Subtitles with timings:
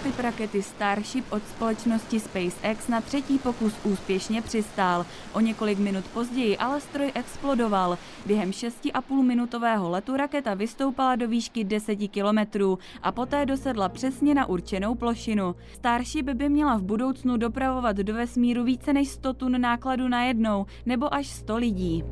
[0.00, 5.06] prototyp rakety Starship od společnosti SpaceX na třetí pokus úspěšně přistál.
[5.32, 7.98] O několik minut později ale stroj explodoval.
[8.26, 14.46] Během 6,5 minutového letu raketa vystoupala do výšky 10 kilometrů a poté dosedla přesně na
[14.46, 15.54] určenou plošinu.
[15.74, 21.14] Starship by měla v budoucnu dopravovat do vesmíru více než 100 tun nákladu najednou nebo
[21.14, 22.04] až 100 lidí.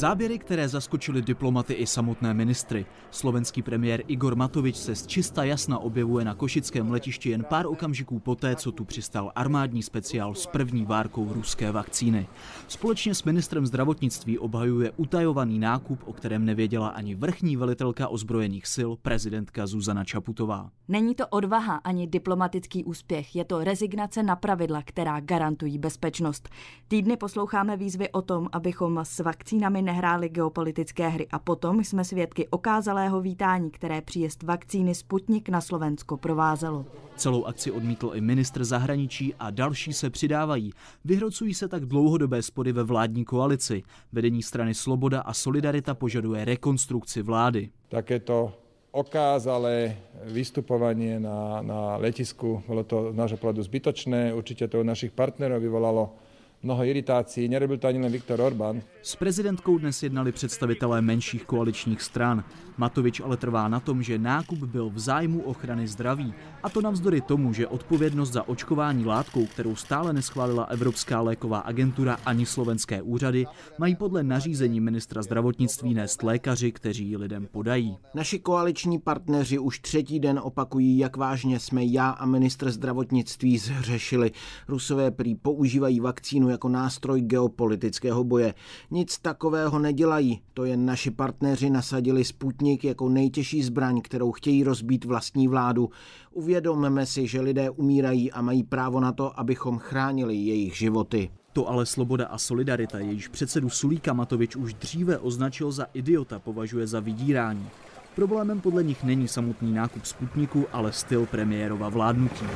[0.00, 2.86] Záběry, které zaskočily diplomaty i samotné ministry.
[3.10, 8.18] Slovenský premiér Igor Matovič se z čista jasna objevuje na košickém letišti jen pár okamžiků
[8.18, 12.26] poté, co tu přistal armádní speciál s první várkou ruské vakcíny.
[12.68, 18.90] Společně s ministrem zdravotnictví obhajuje utajovaný nákup, o kterém nevěděla ani vrchní velitelka ozbrojených sil,
[19.02, 20.70] prezidentka Zuzana Čaputová.
[20.88, 26.48] Není to odvaha ani diplomatický úspěch, je to rezignace na pravidla, která garantují bezpečnost.
[26.88, 32.48] Týdny posloucháme výzvy o tom, abychom s vakcínami nehráli geopolitické hry a potom jsme svědky
[32.48, 36.86] okázalého vítání, které příjezd vakcíny Sputnik na Slovensko provázelo.
[37.16, 40.70] Celou akci odmítl i ministr zahraničí a další se přidávají.
[41.04, 43.82] Vyhrocují se tak dlouhodobé spory ve vládní koalici.
[44.12, 47.70] Vedení strany Sloboda a Solidarita požaduje rekonstrukci vlády.
[47.88, 48.52] Takéto
[48.90, 49.96] okázalé
[50.30, 55.62] vystupovanie na, na letisku, bolo to z nášho pohľadu zbytočné, určite to u našich partnerov
[55.62, 56.14] vyvolalo
[56.62, 57.48] mnoho iritácií.
[57.48, 58.82] Nerobil to ani len Viktor Orbán.
[59.02, 62.44] S prezidentkou dnes jednali představitelé menších koaličních stran.
[62.76, 66.34] Matovič ale trvá na tom, že nákup byl v zájmu ochrany zdraví.
[66.62, 72.16] A to navzdory tomu, že odpovědnost za očkování látkou, kterou stále neschválila Evropská léková agentura
[72.26, 73.46] ani slovenské úřady,
[73.78, 77.96] mají podle nařízení ministra zdravotnictví nést lékaři, kteří ji lidem podají.
[78.14, 84.30] Naši koaliční partneři už třetí den opakují, jak vážně jsme já a ministr zdravotnictví zhřešili.
[84.68, 88.54] Rusové prý používají vakcínu jako nástroj geopolitického boje.
[88.90, 95.04] Nic takového nedělají, to jen naši partneři nasadili Sputnik jako nejtěžší zbraň, kterou chtějí rozbít
[95.04, 95.90] vlastní vládu.
[96.32, 101.30] Uvědomme si, že lidé umírají a mají právo na to, abychom chránili jejich životy.
[101.52, 106.86] To ale Sloboda a Solidarita, jejíž předsedu Sulíka Matovič už dříve označil za idiota, považuje
[106.86, 107.66] za vydírání.
[108.14, 112.46] Problémem podle nich není samotný nákup Sputniku, ale styl premiérova vládnutí.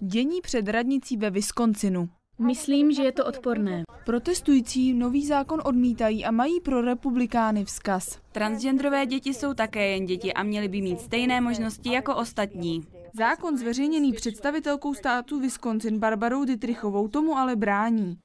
[0.00, 2.08] Dění před radnicí ve Wisconsinu.
[2.38, 3.82] Myslím, že je to odporné.
[4.06, 8.18] Protestující nový zákon odmítají a mají pro republikány vzkaz.
[8.32, 12.86] Transgenderové děti jsou také jen děti a měly by mít stejné možnosti jako ostatní.
[13.18, 18.18] Zákon zveřejněný představitelkou státu Wisconsin Barbarou Dietrichovou tomu ale brání.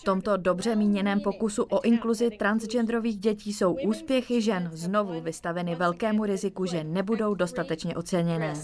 [0.00, 6.24] V tomto dobře míněném pokusu o inkluzi transgenderových dětí jsou úspěchy žen znovu vystaveny velkému
[6.24, 8.54] riziku, že nebudou dostatečně oceněné.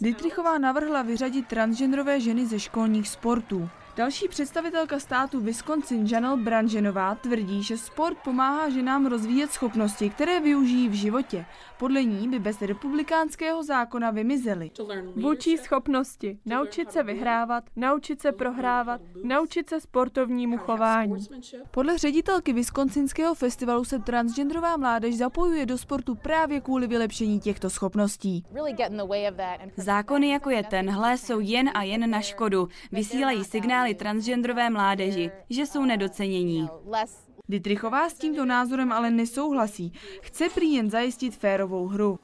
[0.00, 3.68] Dietrichová navrhla vyřadit transgenderové ženy ze školních sportů.
[3.96, 10.88] Další představitelka státu Wisconsin Janelle Branženová tvrdí, že sport pomáhá ženám rozvíjet schopnosti, které využijí
[10.88, 11.46] v životě.
[11.78, 14.70] Podle ní by bez republikánského zákona vymizely.
[15.14, 21.26] Vůči schopnosti, naučit se vyhrávat, naučit se prohrávat, naučit se sportovnímu chování.
[21.70, 28.44] Podle ředitelky Wisconsinského festivalu se transgenderová mládež zapojuje do sportu právě kvůli vylepšení těchto schopností.
[29.76, 32.68] Zákony jako je tenhle jsou jen a jen na škodu.
[32.92, 36.68] Vysílají signály transgenderové mládeži, že jsou nedocenění.
[37.48, 39.92] Dietrichová s tímto názorem ale nesouhlasí.
[40.22, 42.18] Chce prý jen zajistit férovou hru.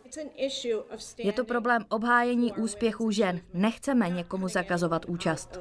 [1.18, 3.40] Je to problém obhájení úspěchů žen.
[3.54, 5.60] Nechceme někomu zakazovat účast.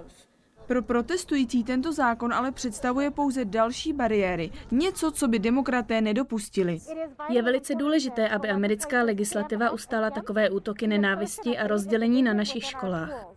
[0.67, 6.79] Pro protestující tento zákon ale představuje pouze další bariéry, něco, co by demokraté nedopustili.
[7.29, 13.30] Je velice důležité, aby americká legislativa ustála takové útoky nenávisti a rozdělení na našich školách.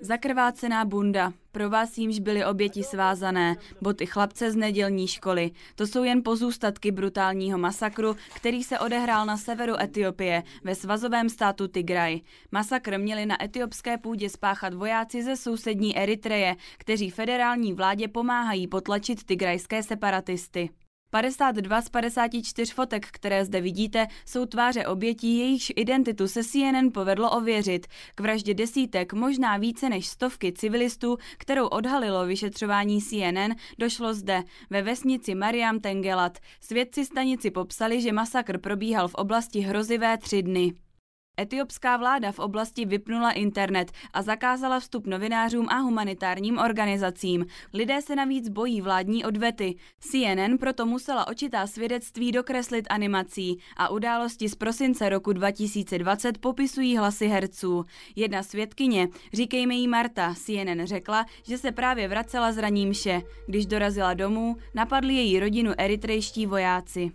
[0.00, 1.32] Zakrvácená bunda.
[1.52, 5.50] Pro vás jímž byly oběti svázané, boty chlapce z nedělní školy.
[5.74, 11.68] To jsou jen pozůstatky brutálního masakru, který se odehrál na severu Etiopie, ve svazovém státu
[11.68, 12.20] Tigraj.
[12.52, 19.24] Masakr měli na etiopské půdě spáchat vojáci ze sousední Eritreje, kteří federální vládě pomáhají potlačit
[19.24, 20.70] tigrajské separatisty.
[21.14, 27.30] 52 z 54 fotek, které zde vidíte, jsou tváře obětí, jejichž identitu se CNN povedlo
[27.30, 27.86] ověřit.
[28.14, 34.82] K vraždě desítek, možná více než stovky civilistů, kterou odhalilo vyšetřování CNN, došlo zde, ve
[34.82, 36.38] vesnici Mariam Tengelat.
[36.60, 40.83] Svědci stanici popsali, že masakr probíhal v oblasti hrozivé tři dny.
[41.40, 47.46] Etiopská vláda v oblasti vypnula internet a zakázala vstup novinářům a humanitárním organizacím.
[47.72, 49.76] Lidé se navíc bojí vládní odvety.
[50.00, 57.26] CNN proto musela očitá svědectví dokreslit animací a události z prosince roku 2020 popisují hlasy
[57.26, 57.84] herců.
[58.16, 63.22] Jedna svědkyně, říkejme jí Marta, CNN řekla, že se právě vracela z ranímše.
[63.46, 67.10] Když dorazila domů, napadli její rodinu eritrejští vojáci.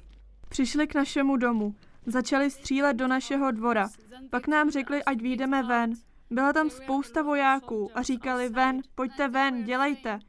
[0.49, 1.75] Přišli k našemu domu.
[2.09, 3.89] Začali střílet do našeho dvora.
[4.29, 5.93] Pak nám řekli, ať výjdeme ven.
[6.31, 10.19] Byla tam spousta vojáků a říkali ven, pojďte ven, dělejte.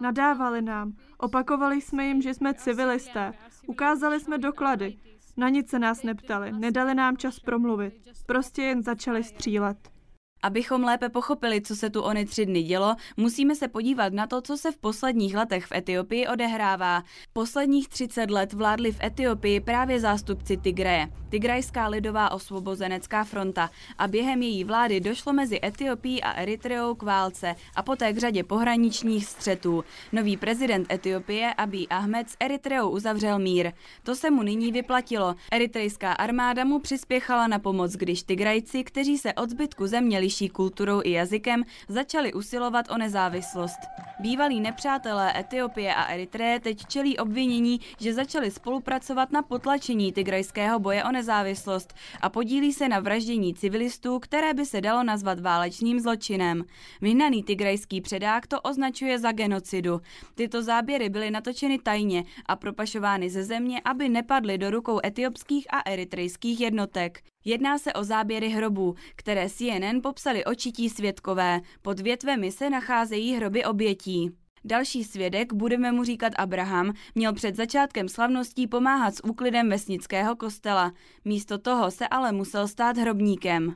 [0.00, 0.92] Nadávali nám.
[1.18, 3.32] Opakovali jsme jim, že jsme civilisté.
[3.66, 4.98] Ukázali jsme doklady.
[5.36, 7.94] Na nic se nás neptali, nedali nám čas promluvit.
[8.26, 9.97] Prostě jen začali střílet.
[10.42, 14.40] Abychom lépe pochopili, co se tu ony tři dny dělo, musíme se podívat na to,
[14.40, 17.02] co se v posledních letech v Etiopii odehrává.
[17.32, 24.42] Posledních 30 let vládli v Etiopii právě zástupci Tigraje, Tigrajská lidová osvobozenecká fronta a během
[24.42, 29.84] její vlády došlo mezi Etiopií a Eritreou k válce a poté k řadě pohraničních střetů.
[30.12, 33.72] Nový prezident Etiopie Abiy Ahmed s Eritreou uzavřel mír.
[34.02, 35.34] To se mu nyní vyplatilo.
[35.52, 41.00] Eritrejská armáda mu přispěchala na pomoc, když Tigrajci, kteří se od zbytku země liší kulturou
[41.04, 43.78] i jazykem, začali usilovat o nezávislost.
[44.20, 51.04] Bývalí nepřátelé Etiopie a Eritreje teď čelí obvinění, že začali spolupracovat na potlačení tigrajského boje
[51.04, 56.64] o nezávislost a podílí se na vraždění civilistů, které by se dalo nazvat válečným zločinem.
[57.00, 60.00] Vyhnaný tigrajský předák to označuje za genocidu.
[60.34, 65.90] Tyto záběry byly natočeny tajně a propašovány ze země, aby nepadly do rukou etiopských a
[65.90, 67.20] eritrejských jednotek.
[67.48, 71.60] Jedná se o záběry hrobů, které CNN popsali očití svědkové.
[71.82, 74.30] Pod větvemi se nacházejí hroby obětí.
[74.64, 80.92] Další svědek, budeme mu říkat Abraham, měl před začátkem slavností pomáhat s úklidem vesnického kostela.
[81.24, 83.74] Místo toho se ale musel stát hrobníkem.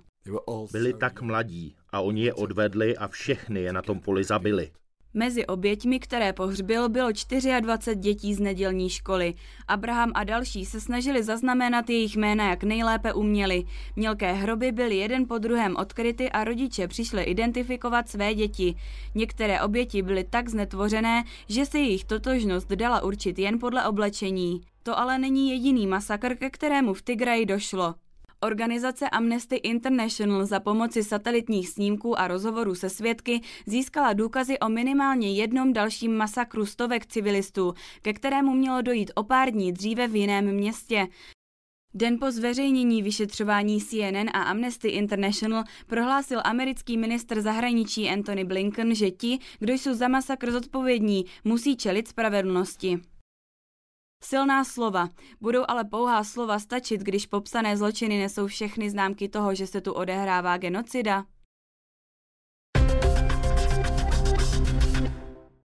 [0.72, 4.70] Byli tak mladí a oni je odvedli a všechny je na tom poli zabili.
[5.14, 7.08] Mezi oběťmi, které pohřbil, bylo
[7.60, 9.34] 24 dětí z nedělní školy.
[9.68, 13.64] Abraham a další se snažili zaznamenat jejich jména, jak nejlépe uměli.
[13.96, 18.74] Mělké hroby byly jeden po druhém odkryty a rodiče přišli identifikovat své děti.
[19.14, 24.60] Některé oběti byly tak znetvořené, že se jejich totožnost dala určit jen podle oblečení.
[24.82, 27.94] To ale není jediný masakr, ke kterému v Tigraji došlo.
[28.42, 35.32] Organizace Amnesty International za pomoci satelitních snímků a rozhovorů se svědky získala důkazy o minimálně
[35.32, 40.54] jednom dalším masakru stovek civilistů, ke kterému mělo dojít o pár dní dříve v jiném
[40.54, 41.08] městě.
[41.94, 49.10] Den po zveřejnění vyšetřování CNN a Amnesty International prohlásil americký ministr zahraničí Anthony Blinken, že
[49.10, 53.00] ti, kdo jsou za masakr zodpovědní, musí čelit spravedlnosti.
[54.24, 55.08] Silná slova.
[55.40, 59.92] Budou ale pouhá slova stačit, když popsané zločiny nesou všechny známky toho, že se tu
[59.92, 61.24] odehrává genocida?